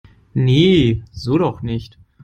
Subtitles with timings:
[0.33, 1.99] Nee, so doch nicht!